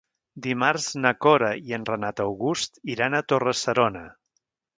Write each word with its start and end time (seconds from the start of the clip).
Dimarts 0.43 0.87
na 1.03 1.11
Cora 1.25 1.49
i 1.67 1.75
en 1.77 1.85
Renat 1.89 2.23
August 2.25 2.81
iran 2.95 3.19
a 3.19 3.21
Torre-serona. 3.35 4.05